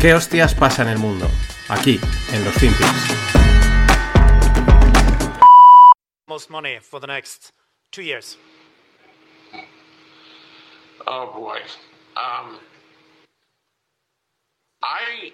[0.00, 1.28] ¿Qué hostias pasa en el mundo?
[1.68, 2.00] Aquí,
[2.32, 3.30] en los Finpics.
[6.26, 7.52] most money for the next
[7.92, 8.38] two years?
[11.06, 11.58] Oh boy.
[12.16, 12.58] Um,
[14.82, 15.32] I,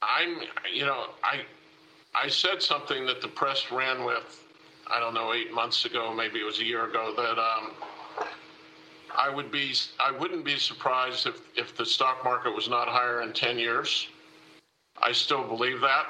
[0.00, 0.40] I'm,
[0.72, 1.40] you know, I,
[2.14, 4.44] I said something that the press ran with.
[4.86, 7.72] I don't know, eight months ago, maybe it was a year ago, that um,
[9.28, 13.20] I would be, I wouldn't be surprised if, if the stock market was not higher
[13.20, 14.08] in 10 years.
[15.02, 16.06] I still believe that.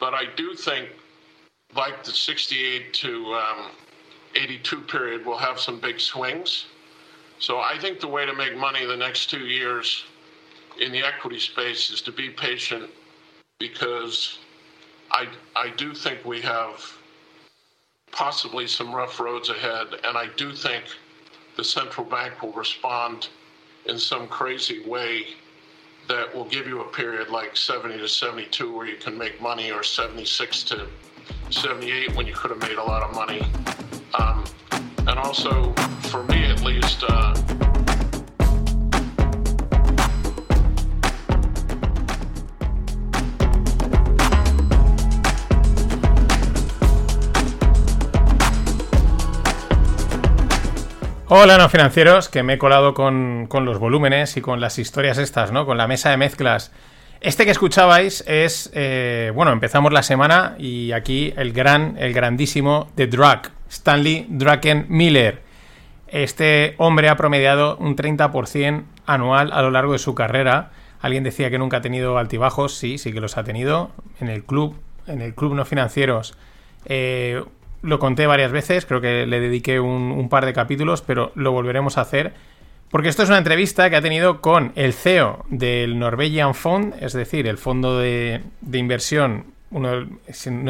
[0.00, 0.88] But I do think,
[1.76, 3.70] like the 68 to um,
[4.34, 6.66] 82 period, we'll have some big swings.
[7.38, 10.04] So I think the way to make money the next two years
[10.80, 12.90] in the equity space is to be patient
[13.60, 14.38] because
[15.12, 16.84] I, I do think we have
[18.10, 19.86] possibly some rough roads ahead.
[20.02, 20.84] And I do think
[21.58, 23.28] the central bank will respond
[23.86, 25.26] in some crazy way
[26.08, 29.72] that will give you a period like 70 to 72 where you can make money
[29.72, 30.86] or 76 to
[31.50, 33.42] 78 when you could have made a lot of money.
[34.14, 34.44] Um,
[35.08, 37.34] and also, for me at least, uh,
[51.30, 55.18] Hola, no financieros, que me he colado con, con, los volúmenes y con las historias
[55.18, 55.66] estas, ¿no?
[55.66, 56.72] Con la mesa de mezclas.
[57.20, 62.90] Este que escuchabais es, eh, bueno, empezamos la semana y aquí el gran, el grandísimo
[62.94, 65.42] The Drug, Stanley Draken Miller.
[66.06, 70.70] Este hombre ha promediado un 30% anual a lo largo de su carrera.
[71.02, 73.90] Alguien decía que nunca ha tenido altibajos, sí, sí que los ha tenido.
[74.18, 76.38] En el club, en el club no financieros,
[76.86, 77.44] eh,
[77.82, 81.98] lo conté varias veces, creo que le dediqué un, par de capítulos, pero lo volveremos
[81.98, 82.32] a hacer.
[82.90, 87.12] Porque esto es una entrevista que ha tenido con el CEO del Norwegian Fund, es
[87.12, 88.40] decir, el fondo de,
[88.72, 90.06] inversión, uno,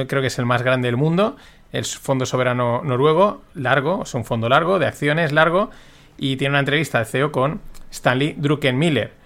[0.09, 1.37] creo que es el más grande del mundo,
[1.72, 5.71] el Fondo Soberano Noruego, largo, es un fondo largo, de acciones largo,
[6.16, 7.60] y tiene una entrevista de CEO con
[7.91, 9.18] Stanley Druckenmiller.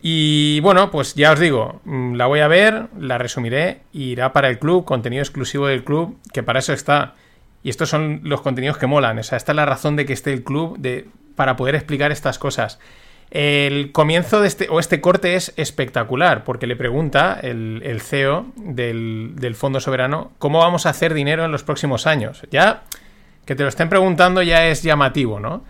[0.00, 4.58] Y bueno, pues ya os digo, la voy a ver, la resumiré, irá para el
[4.58, 7.14] club, contenido exclusivo del club, que para eso está.
[7.64, 9.18] Y estos son los contenidos que molan.
[9.18, 12.12] O sea, esta es la razón de que esté el club de, para poder explicar
[12.12, 12.78] estas cosas.
[13.30, 18.46] El comienzo de este, o este corte es espectacular, porque le pregunta el, el CEO
[18.56, 22.42] del, del, Fondo Soberano cómo vamos a hacer dinero en los próximos años.
[22.50, 22.84] Ya
[23.44, 25.62] que te lo estén preguntando ya es llamativo, ¿no?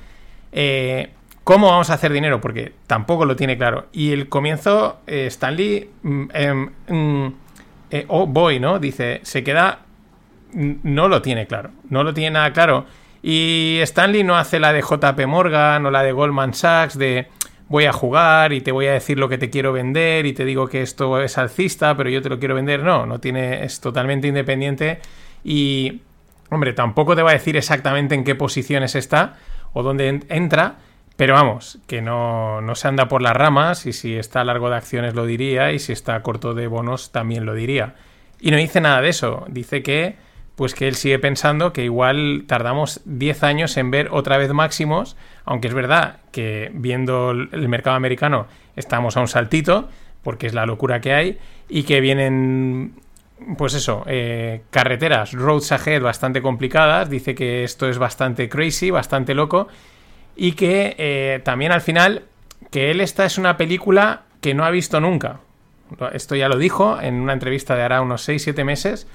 [0.53, 1.10] Eh,
[1.48, 2.42] ¿Cómo vamos a hacer dinero?
[2.42, 3.86] Porque tampoco lo tiene claro.
[3.91, 5.88] Y el comienzo, eh, Stanley,
[6.34, 6.66] eh,
[7.91, 8.78] eh, oh boy, ¿no?
[8.78, 9.78] Dice, se queda,
[10.53, 12.84] no lo tiene claro, no lo tiene nada claro.
[13.22, 17.28] Y Stanley no hace la de JP Morgan o la de Goldman Sachs de
[17.69, 20.44] voy a jugar y te voy a decir lo que te quiero vender y te
[20.44, 22.82] digo que esto es alcista, pero yo te lo quiero vender.
[22.82, 25.00] No, no tiene, es totalmente independiente
[25.42, 26.03] y,
[26.50, 29.38] hombre, tampoco te va a decir exactamente en qué posiciones está
[29.72, 30.76] o dónde entra,
[31.19, 34.77] pero vamos, que no, no, se anda por las ramas y si está largo de
[34.77, 37.97] acciones lo diría y si está corto de bonos también lo diría.
[38.41, 40.15] Y no dice nada de eso, dice que
[40.55, 45.17] pues que él sigue pensando que igual tardamos 10 años en ver otra vez máximos,
[45.45, 48.47] aunque es verdad que viendo el mercado americano
[48.77, 49.89] estamos a un saltito,
[50.23, 52.95] porque es la locura que hay, y que vienen
[53.57, 59.34] pues eso, eh, carreteras, roads ahead bastante complicadas, dice que esto es bastante crazy, bastante
[59.34, 59.67] loco,
[60.41, 62.22] y que eh, también al final,
[62.71, 65.41] que él esta es una película que no ha visto nunca.
[66.12, 69.09] Esto ya lo dijo en una entrevista de hará unos 6-7 meses.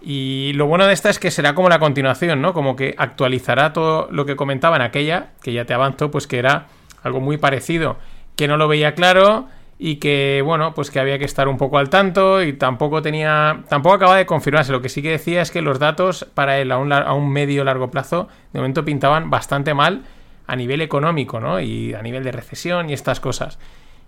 [0.00, 2.54] Y lo bueno de esta es que será como la continuación, ¿no?
[2.54, 6.38] Como que actualizará todo lo que comentaba en aquella, que ya te avanzo, pues que
[6.38, 6.68] era
[7.02, 7.98] algo muy parecido,
[8.34, 9.48] que no lo veía claro
[9.78, 13.64] y que, bueno, pues que había que estar un poco al tanto y tampoco tenía,
[13.68, 14.72] tampoco acaba de confirmarse.
[14.72, 17.30] Lo que sí que decía es que los datos para él a un, a un
[17.30, 20.04] medio largo plazo de momento pintaban bastante mal
[20.50, 21.60] a nivel económico, ¿no?
[21.60, 23.60] Y a nivel de recesión y estas cosas.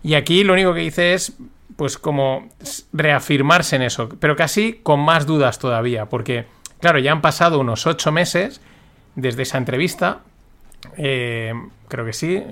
[0.02, 1.34] Y aquí lo único que dice es,
[1.76, 2.48] pues, como
[2.92, 6.46] reafirmarse en eso, pero casi con más dudas todavía, porque,
[6.80, 8.60] claro, ya han pasado unos ocho meses
[9.14, 10.22] desde esa entrevista,
[10.96, 11.52] eh,
[11.86, 12.42] creo que sí,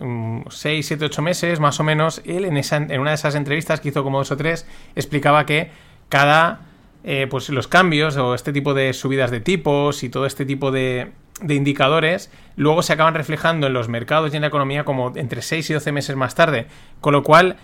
[0.50, 3.80] seis, siete, ocho meses más o menos, él en, esa, en una de esas entrevistas
[3.80, 5.72] que hizo como dos o tres, explicaba que
[6.08, 6.60] cada,
[7.02, 10.70] eh, pues los cambios o este tipo de subidas de tipos y todo este tipo
[10.70, 11.10] de,
[11.42, 15.42] de indicadores luego se acaban reflejando en los mercados y en la economía como entre
[15.42, 16.66] 6 y 12 meses más tarde.
[17.00, 17.56] Con lo cual,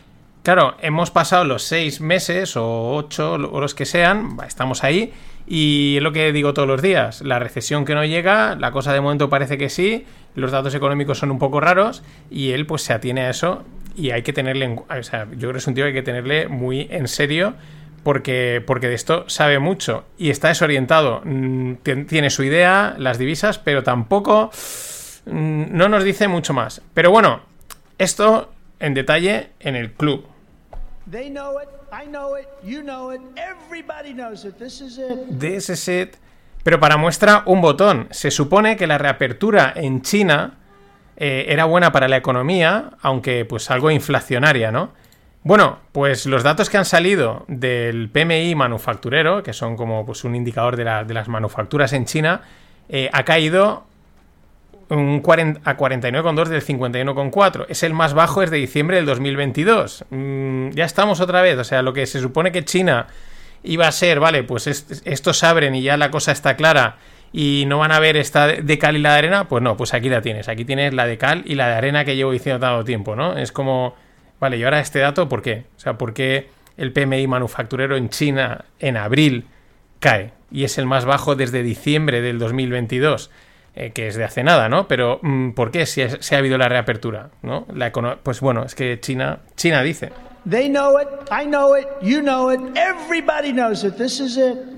[0.43, 5.13] claro, hemos pasado los 6 meses o 8 o los que sean, estamos ahí
[5.47, 8.93] y es lo que digo todos los días, la recesión que no llega, la cosa
[8.93, 12.83] de momento parece que sí, los datos económicos son un poco raros y él pues
[12.83, 13.65] se atiene a eso
[13.97, 15.95] y hay que tenerle, en- o sea, yo creo que es un tío que hay
[15.95, 17.55] que tenerle muy en serio
[18.07, 21.23] porque, porque de esto sabe mucho y está desorientado.
[21.25, 24.53] Mm, tien- Tiene su idea, las divisas, pero tampoco
[25.25, 26.83] mm, no nos dice mucho más.
[26.95, 27.41] Pero bueno,
[27.99, 30.25] esto en detalle en el club.
[31.11, 31.69] They know it.
[31.93, 32.47] I know it.
[32.63, 33.21] You know it.
[33.37, 34.55] Everybody knows it.
[34.57, 36.15] This is it.
[36.63, 38.07] Pero para muestra un botón.
[38.13, 40.59] Se supone que la reapertura en China
[41.17, 44.93] eh, era buena para la economía, aunque pues algo inflacionaria, ¿no?
[45.47, 50.35] Bueno, pues los datos que han salido del PMI manufacturero, que son como pues, un
[50.35, 52.41] indicador de, la- de las manufacturas en China,
[52.89, 53.85] eh, ha caído
[54.89, 57.67] un 40 a 49,2 del 51,4.
[57.69, 60.07] Es el más bajo desde diciembre del 2022.
[60.11, 61.57] Mm, ya estamos otra vez.
[61.59, 63.07] O sea, lo que se supone que China
[63.63, 66.97] iba a ser, vale, pues es- estos abren y ya la cosa está clara
[67.33, 69.95] y no van a ver esta de cal y la de arena, pues no, pues
[69.95, 70.49] aquí la tienes.
[70.49, 73.37] Aquí tienes la de cal y la de arena que llevo diciendo tanto tiempo, ¿no?
[73.39, 73.95] Es como,
[74.41, 75.65] vale, y ahora este dato, ¿por qué?
[75.77, 79.47] O sea, ¿por qué el PMI manufacturero en China en abril
[80.01, 80.33] cae?
[80.51, 83.31] Y es el más bajo desde diciembre del 2022
[83.79, 84.89] eh, que es de hace nada, ¿no?
[84.89, 87.29] Pero mm, ¿por qué si, es- si ha habido la reapertura?
[87.43, 87.67] ¿no?
[87.75, 87.93] La
[88.23, 90.13] pues bueno, es que China, China dice.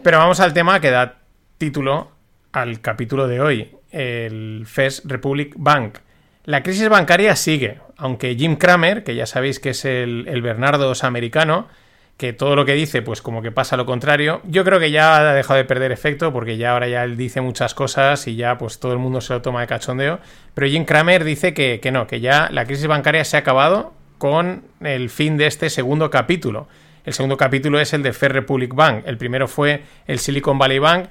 [0.03, 1.19] Pero vamos al tema que da
[1.59, 2.11] título
[2.53, 5.99] al capítulo de hoy, el First Republic Bank.
[6.45, 11.05] La crisis bancaria sigue, aunque Jim Cramer, que ya sabéis que es el, el Bernardos
[11.05, 11.69] americano,
[12.17, 15.17] que todo lo que dice, pues como que pasa lo contrario, yo creo que ya
[15.17, 18.59] ha dejado de perder efecto, porque ya ahora ya él dice muchas cosas y ya
[18.59, 20.19] pues todo el mundo se lo toma de cachondeo,
[20.55, 23.95] pero Jim Cramer dice que, que no, que ya la crisis bancaria se ha acabado
[24.19, 26.69] con el fin de este segundo capítulo.
[27.05, 29.05] El segundo capítulo es el de Fair Republic Bank.
[29.07, 31.09] El primero fue el Silicon Valley Bank.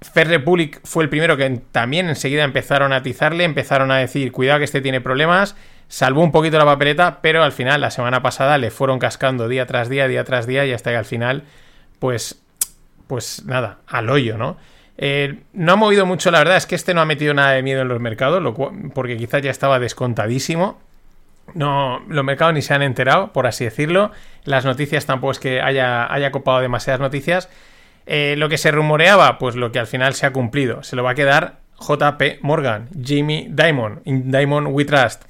[0.00, 4.60] Fair Republic fue el primero que también enseguida empezaron a atizarle, empezaron a decir, cuidado
[4.60, 5.56] que este tiene problemas,
[5.88, 9.66] salvó un poquito la papeleta, pero al final, la semana pasada, le fueron cascando día
[9.66, 11.44] tras día, día tras día, y hasta que al final,
[11.98, 12.42] pues,
[13.06, 14.56] pues nada, al hoyo, ¿no?
[14.98, 17.62] Eh, no ha movido mucho, la verdad es que este no ha metido nada de
[17.62, 18.42] miedo en los mercados,
[18.94, 20.80] porque quizás ya estaba descontadísimo.
[21.54, 24.10] No, los mercados ni se han enterado, por así decirlo.
[24.44, 27.48] Las noticias tampoco es que haya, haya copado demasiadas noticias.
[28.06, 30.82] Eh, lo que se rumoreaba, pues lo que al final se ha cumplido.
[30.82, 35.24] Se lo va a quedar JP Morgan, Jimmy Dimon, in Diamond We Trust.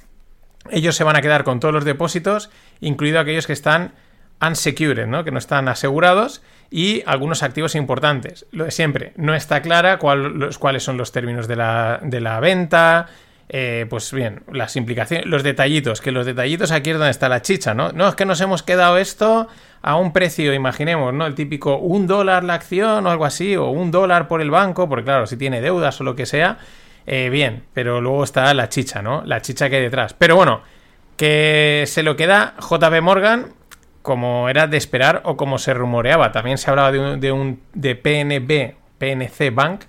[0.71, 2.49] Ellos se van a quedar con todos los depósitos,
[2.79, 3.93] incluido aquellos que están
[4.41, 5.23] unsecured, ¿no?
[5.23, 8.45] que no están asegurados, y algunos activos importantes.
[8.51, 12.39] Lo de siempre, no está clara los, cuáles son los términos de la, de la
[12.39, 13.07] venta,
[13.49, 17.41] eh, pues bien, las implicaciones, los detallitos, que los detallitos aquí es donde está la
[17.41, 17.93] chicha, ¿no?
[17.93, 19.47] No, es que nos hemos quedado esto
[19.81, 21.25] a un precio, imaginemos, ¿no?
[21.25, 24.89] El típico un dólar la acción o algo así, o un dólar por el banco,
[24.89, 26.57] porque claro, si tiene deudas o lo que sea,
[27.07, 29.23] eh, bien, pero luego está la chicha, ¿no?
[29.25, 30.13] La chicha que hay detrás.
[30.13, 30.61] Pero bueno,
[31.15, 33.53] que se lo queda JP Morgan
[34.01, 36.31] como era de esperar o como se rumoreaba.
[36.31, 39.81] También se hablaba de un, de, un- de PNB, PNC Bank,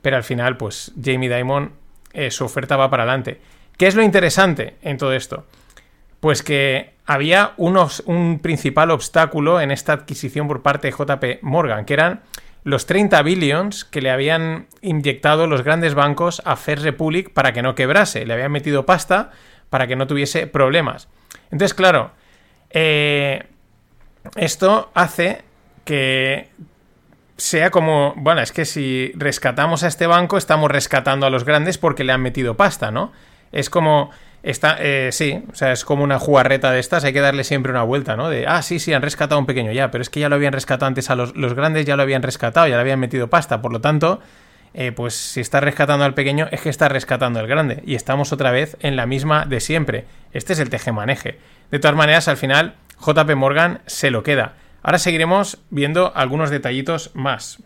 [0.00, 1.72] pero al final, pues Jamie Dimon,
[2.12, 3.40] eh, su oferta va para adelante.
[3.76, 5.44] ¿Qué es lo interesante en todo esto?
[6.20, 11.84] Pues que había unos, un principal obstáculo en esta adquisición por parte de JP Morgan,
[11.84, 12.20] que eran
[12.68, 17.62] los 30 billions que le habían inyectado los grandes bancos a First Republic para que
[17.62, 18.26] no quebrase.
[18.26, 19.30] Le habían metido pasta
[19.70, 21.08] para que no tuviese problemas.
[21.44, 22.10] Entonces, claro,
[22.68, 23.46] eh,
[24.36, 25.44] esto hace
[25.86, 26.50] que
[27.38, 31.78] sea como, bueno, es que si rescatamos a este banco, estamos rescatando a los grandes
[31.78, 33.12] porque le han metido pasta, ¿no?
[33.50, 34.10] Es como,
[34.42, 37.72] está, eh, sí, o sea, es como una jugarreta de estas, hay que darle siempre
[37.72, 38.28] una vuelta, ¿no?
[38.28, 40.36] De, ah, sí, sí, han rescatado a un pequeño ya, pero es que ya lo
[40.36, 43.60] habían rescatado antes a los, grandes, ya lo habían rescatado, ya le habían metido pasta,
[43.60, 44.20] por lo tanto,
[44.74, 48.32] eh, pues si estás rescatando al pequeño, es que estás rescatando al grande, y estamos
[48.32, 50.04] otra vez en la misma de siempre.
[50.32, 51.38] Este es el tejemaneje.
[51.70, 54.54] De todas maneras, al final, JP Morgan se lo queda.
[54.82, 57.58] Ahora seguiremos viendo algunos detallitos más.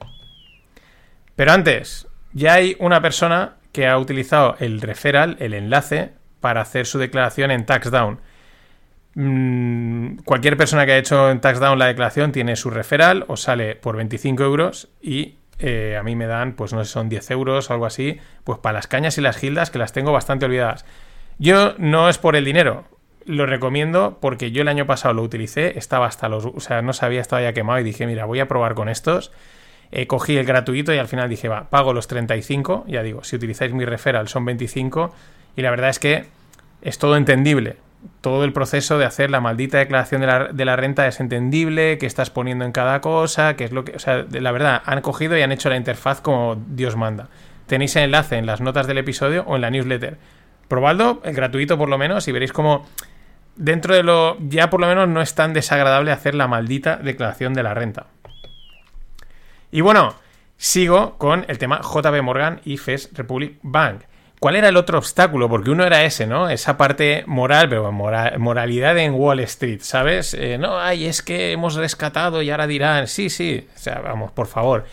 [1.36, 6.84] Pero antes, ya hay una persona que ha utilizado el referral, el enlace, para hacer
[6.84, 8.20] su declaración en TaxDown.
[9.14, 13.76] Mm, cualquier persona que ha hecho en TaxDown la declaración tiene su referral, os sale
[13.76, 17.70] por 25 euros y eh, a mí me dan, pues no sé, son 10 euros
[17.70, 20.84] o algo así, pues para las cañas y las gildas que las tengo bastante olvidadas.
[21.38, 22.84] Yo no es por el dinero,
[23.24, 26.92] lo recomiendo porque yo el año pasado lo utilicé, estaba hasta los, o sea, no
[26.92, 29.32] sabía, estaba ya quemado y dije, mira, voy a probar con estos.
[29.94, 33.36] Eh, cogí el gratuito y al final dije, va, pago los 35, ya digo, si
[33.36, 35.12] utilizáis mi referral son 25
[35.56, 36.26] y la verdad es que
[36.82, 37.76] es todo entendible.
[38.20, 41.98] Todo el proceso de hacer la maldita declaración de la, de la renta es entendible,
[41.98, 43.94] que estás poniendo en cada cosa, que es lo que...
[43.94, 47.28] O sea, la verdad, han cogido y han hecho la interfaz como Dios manda.
[47.66, 50.18] Tenéis el enlace en las notas del episodio o en la newsletter.
[50.68, 52.86] Probadlo, el gratuito por lo menos, y veréis cómo
[53.56, 57.54] dentro de lo ya por lo menos no es tan desagradable hacer la maldita declaración
[57.54, 58.06] de la renta.
[59.70, 60.14] Y bueno,
[60.56, 64.02] sigo con el tema JB Morgan y First Republic Bank.
[64.42, 65.48] ¿Cuál era el otro obstáculo?
[65.48, 66.50] Porque uno era ese, ¿no?
[66.50, 70.34] Esa parte moral, pero moralidad en Wall Street, ¿sabes?
[70.34, 74.32] Eh, no, ay, es que hemos rescatado y ahora dirán, sí, sí, o sea, vamos,
[74.32, 74.84] por favor.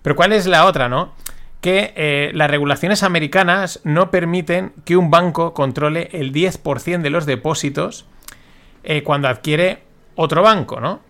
[0.00, 1.12] Pero ¿cuál es la otra, no?
[1.60, 7.26] Que eh, las regulaciones americanas no permiten que un banco controle el 10% de los
[7.26, 8.06] depósitos
[8.84, 9.82] eh, cuando adquiere
[10.14, 11.02] otro banco, ¿no?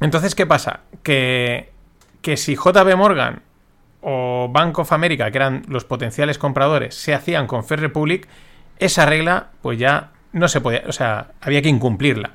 [0.00, 0.80] Entonces, ¿qué pasa?
[1.04, 1.70] Que,
[2.22, 3.42] que si JB Morgan
[4.02, 8.28] o Bank of America, que eran los potenciales compradores, se hacían con Fair Republic,
[8.78, 12.32] esa regla pues ya no se podía, o sea, había que incumplirla.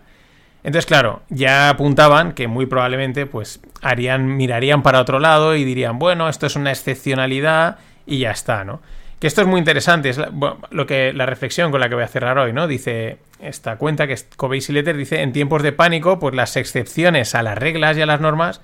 [0.63, 6.00] Entonces, claro, ya apuntaban que muy probablemente pues harían, mirarían para otro lado y dirían,
[6.00, 8.81] bueno, esto es una excepcionalidad y ya está, ¿no?
[9.19, 10.31] Que esto es muy interesante, es la,
[10.72, 12.67] lo que, la reflexión con la que voy a cerrar hoy, ¿no?
[12.67, 17.36] Dice esta cuenta que es Covey Letter, dice, en tiempos de pánico, pues las excepciones
[17.36, 18.60] a las reglas y a las normas,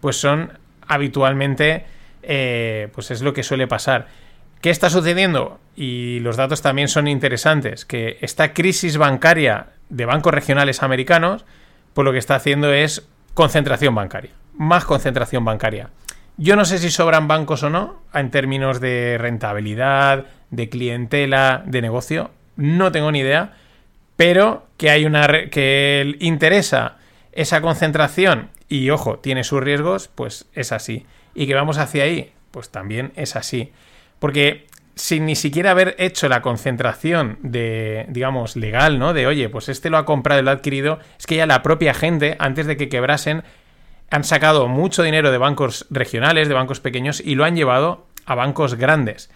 [0.00, 1.84] pues son habitualmente
[2.22, 4.06] eh, pues es lo que suele pasar.
[4.60, 5.58] ¿Qué está sucediendo?
[5.74, 11.44] Y los datos también son interesantes, que esta crisis bancaria de bancos regionales americanos,
[11.94, 15.90] pues lo que está haciendo es concentración bancaria, más concentración bancaria.
[16.36, 21.82] Yo no sé si sobran bancos o no en términos de rentabilidad, de clientela, de
[21.82, 23.52] negocio, no tengo ni idea,
[24.16, 26.98] pero que hay una que interesa
[27.32, 32.32] esa concentración y ojo, tiene sus riesgos, pues es así y que vamos hacia ahí,
[32.50, 33.72] pues también es así.
[34.18, 39.14] Porque sin ni siquiera haber hecho la concentración de, digamos, legal, ¿no?
[39.14, 41.62] De, oye, pues este lo ha comprado y lo ha adquirido, es que ya la
[41.62, 43.42] propia gente, antes de que quebrasen,
[44.10, 48.34] han sacado mucho dinero de bancos regionales, de bancos pequeños, y lo han llevado a
[48.34, 49.30] bancos grandes.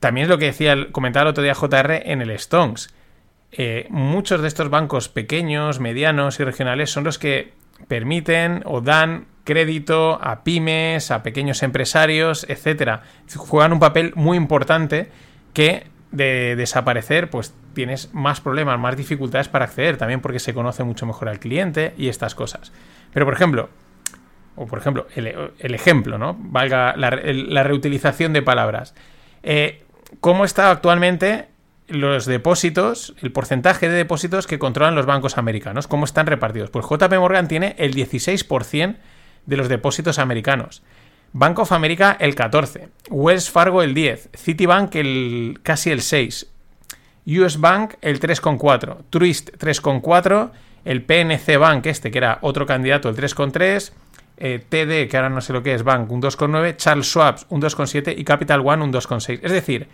[0.00, 2.94] También es lo que decía, comentaba el otro día JR en el Stonks.
[3.52, 7.54] Eh, muchos de estos bancos pequeños, medianos y regionales son los que
[7.88, 13.02] permiten o dan crédito a pymes, a pequeños empresarios, etcétera.
[13.36, 15.10] Juegan un papel muy importante
[15.52, 20.82] que de desaparecer, pues tienes más problemas, más dificultades para acceder, también porque se conoce
[20.82, 22.72] mucho mejor al cliente y estas cosas.
[23.12, 23.68] Pero, por ejemplo,
[24.56, 26.36] o por ejemplo, el, ejemplo, ¿no?
[26.38, 27.10] Valga la,
[27.62, 28.94] reutilización de palabras.
[29.42, 29.84] Eh,
[30.20, 31.48] ¿Cómo está actualmente
[31.88, 35.86] los depósitos, el porcentaje de depósitos que controlan los bancos americanos?
[35.86, 36.70] ¿Cómo están repartidos?
[36.70, 38.96] Pues JP Morgan tiene el 16%
[39.46, 40.82] de los depósitos americanos.
[41.32, 46.46] Bank of America el 14, Wells Fargo el 10, Citibank el casi el 6,
[47.26, 50.50] US Bank el 3,4, Truist 3,4,
[50.84, 53.92] el PNC Bank este que era otro candidato el 3,3,
[54.38, 57.60] eh, TD que ahora no sé lo que es Bank un 2,9, Charles Schwab un
[57.60, 59.40] 2,7 y Capital One un 2,6.
[59.42, 59.88] Es decir,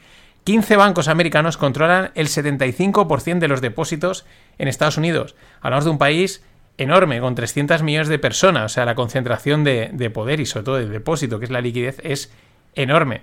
[0.45, 4.27] 15 bancos americanos controlan el 75% de los depósitos
[4.59, 5.37] en Estados Unidos.
[5.61, 6.43] Hablamos de un país
[6.79, 8.65] enorme, con 300 millones de personas.
[8.65, 12.01] O sea, la concentración de, poder y sobre todo de depósito, que es la liquidez,
[12.03, 12.33] es
[12.75, 13.23] enorme.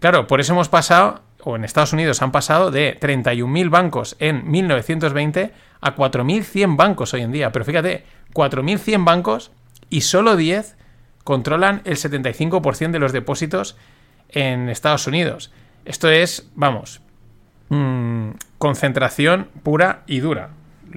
[0.00, 4.50] Claro, por eso hemos pasado, o en Estados Unidos han pasado de 31.000 bancos en
[4.50, 7.52] 1920 a 4.100 bancos hoy en día.
[7.52, 9.50] Pero fíjate, 4.100 bancos
[9.90, 10.76] y solo 10
[11.24, 13.76] controlan el 75% de los depósitos
[14.30, 15.52] en Estados Unidos.
[15.84, 17.00] Esto es, vamos,
[17.68, 20.50] mm, concentración pura y dura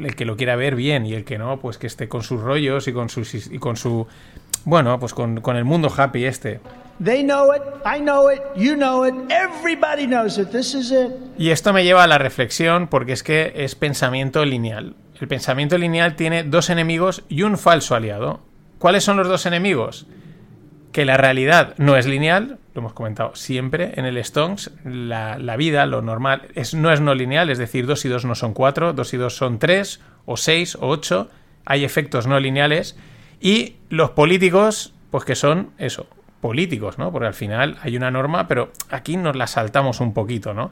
[0.05, 2.41] el que lo quiera ver bien y el que no, pues que esté con sus
[2.41, 4.07] rollos y con, sus, y con su...
[4.65, 6.59] Bueno, pues con, el mundo happy este.
[11.37, 14.95] Y esto me lleva a la reflexión porque es que es pensamiento lineal.
[15.19, 18.41] El pensamiento lineal tiene dos enemigos y un falso aliado.
[18.77, 20.05] ¿Cuáles son los dos enemigos?
[20.97, 25.85] Que la realidad no es lineal, lo hemos comentado siempre en el Stones, la, vida,
[25.85, 28.93] lo normal, es, no es no lineal, es decir, 2 y 2 no son 4,
[28.93, 31.29] 2 y 2 son 3, o 6, o 8,
[31.65, 32.97] hay efectos no lineales,
[33.39, 36.07] y los políticos, pues que son eso,
[36.41, 37.11] políticos, ¿no?
[37.11, 40.71] Porque al final hay una norma, pero aquí nos la saltamos un poquito, ¿no?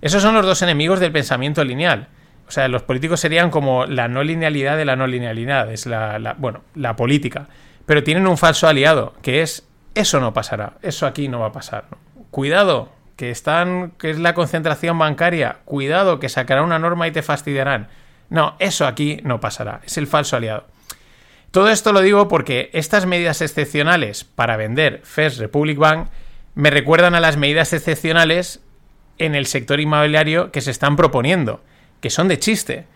[0.00, 2.06] Esos son los dos enemigos del pensamiento lineal.
[2.46, 6.36] O sea, los políticos serían como la no linealidad de la no linealidad, es la,
[6.38, 7.48] bueno, la política.
[7.86, 11.52] Pero tienen un falso aliado, que es eso no pasará, eso aquí no va a
[11.52, 11.86] pasar.
[12.30, 17.22] Cuidado, que están, que es la concentración bancaria, cuidado, que sacará una norma y te
[17.22, 17.88] fastidiarán.
[18.28, 20.66] No, eso aquí no pasará, es el falso aliado.
[21.50, 26.08] Todo esto lo digo porque estas medidas excepcionales para vender First Republic Bank
[26.54, 28.60] me recuerdan a las medidas excepcionales
[29.18, 31.62] en el sector inmobiliario que se están proponiendo,
[32.00, 32.86] que son de chiste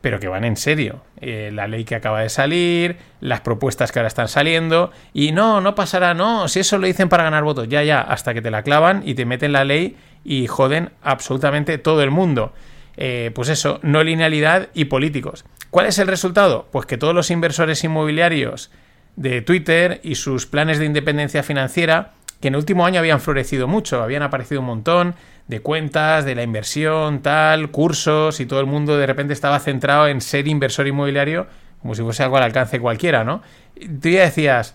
[0.00, 1.02] pero que van en serio.
[1.20, 5.60] Eh, la ley que acaba de salir, las propuestas que ahora están saliendo, y no,
[5.60, 8.50] no pasará, no, si eso lo dicen para ganar votos, ya, ya, hasta que te
[8.50, 12.52] la clavan y te meten la ley y joden absolutamente todo el mundo.
[13.00, 15.44] eh, pues eso, no linealidad y políticos.
[15.70, 16.66] ¿Cuál es el resultado?
[16.72, 18.72] Pues que todos los inversores inmobiliarios
[19.14, 23.66] de Twitter y sus planes de independencia financiera, que en el último año habían florecido
[23.66, 25.14] mucho, habían aparecido un montón
[25.48, 30.08] de cuentas, de la inversión, tal, cursos, y todo el mundo de repente estaba centrado
[30.08, 31.46] en ser inversor inmobiliario
[31.80, 33.42] como si fuese algo al alcance cualquiera, ¿no?
[33.74, 34.74] Tú ya decías,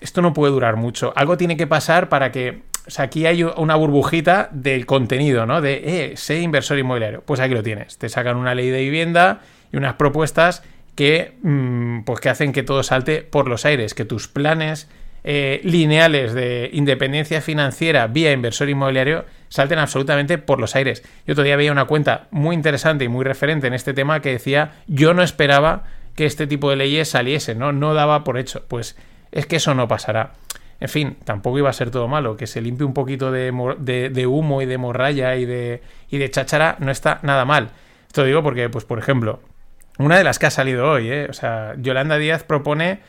[0.00, 3.44] esto no puede durar mucho, algo tiene que pasar para que o sea, aquí hay
[3.44, 5.60] una burbujita del contenido, ¿no?
[5.60, 7.22] De, eh, sé inversor inmobiliario.
[7.24, 7.96] Pues aquí lo tienes.
[7.96, 9.40] Te sacan una ley de vivienda
[9.72, 10.64] y unas propuestas
[10.96, 14.88] que, mm, pues que hacen que todo salte por los aires, que tus planes
[15.24, 21.02] eh, lineales de independencia financiera vía inversor inmobiliario salten absolutamente por los aires.
[21.26, 24.32] Yo otro día veía una cuenta muy interesante y muy referente en este tema que
[24.32, 25.84] decía, yo no esperaba
[26.16, 27.72] que este tipo de leyes saliesen, ¿no?
[27.72, 28.64] No daba por hecho.
[28.68, 28.96] Pues
[29.30, 30.32] es que eso no pasará.
[30.80, 32.36] En fin, tampoco iba a ser todo malo.
[32.36, 33.50] Que se limpie un poquito de,
[34.26, 37.70] humo y de morralla y de, y de cháchara no está nada mal.
[38.08, 39.40] Esto digo porque, pues, por ejemplo,
[39.98, 41.26] una de las que ha salido hoy, ¿eh?
[41.30, 43.00] o sea, Yolanda Díaz propone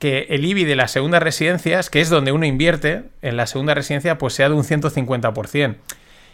[0.00, 3.74] que el IBI de las segundas residencias, que es donde uno invierte en la segunda
[3.74, 5.76] residencia, pues sea de un 150%.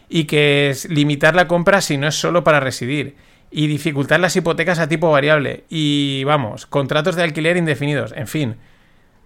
[0.09, 3.17] Y que es limitar la compra si no es solo para residir.
[3.51, 5.65] Y dificultar las hipotecas a tipo variable.
[5.69, 8.13] Y vamos, contratos de alquiler indefinidos.
[8.17, 8.57] En fin,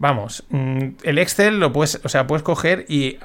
[0.01, 3.19] Vamos, mm, el Excel lo puedes, o sea, puedes coger y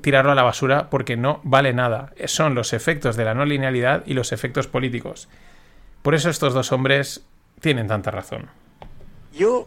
[0.00, 2.12] tirarlo a la basura porque no vale nada.
[2.26, 5.28] Son los efectos de la no linealidad y los efectos políticos.
[6.02, 7.26] Por eso estos dos hombres
[7.58, 8.46] tienen tanta razón.
[9.32, 9.66] Yo